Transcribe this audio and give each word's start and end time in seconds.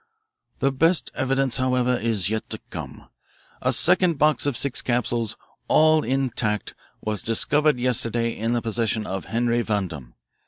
"The 0.61 0.71
best 0.71 1.11
evidence, 1.13 1.57
however, 1.57 1.95
is 1.95 2.27
yet 2.27 2.49
to 2.49 2.57
come. 2.71 3.07
A 3.61 3.71
second 3.71 4.17
box 4.17 4.47
of 4.47 4.57
six 4.57 4.81
capsules, 4.81 5.37
all 5.67 6.03
intact, 6.03 6.73
was 7.01 7.21
discovered 7.21 7.79
yesterday 7.79 8.31
in 8.35 8.53
the 8.53 8.63
possession 8.63 9.05
of 9.05 9.25
Henry 9.25 9.61
Vandam. 9.61 10.15